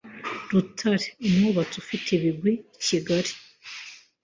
[0.51, 3.31] Rutare, umwubatsi ufite ibigwi i Kigali